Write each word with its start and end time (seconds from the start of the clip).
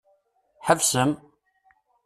Ḥebsem! 0.67 1.11